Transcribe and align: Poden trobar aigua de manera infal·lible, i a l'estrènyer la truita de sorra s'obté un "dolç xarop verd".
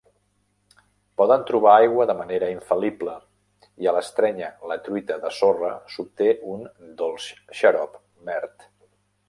Poden 1.21 1.43
trobar 1.49 1.73
aigua 1.81 2.07
de 2.11 2.15
manera 2.21 2.49
infal·lible, 2.53 3.13
i 3.85 3.91
a 3.91 3.93
l'estrènyer 3.97 4.49
la 4.73 4.79
truita 4.89 5.21
de 5.27 5.33
sorra 5.43 5.71
s'obté 5.97 6.33
un 6.57 6.67
"dolç 7.05 7.31
xarop 7.61 8.05
verd". 8.33 8.71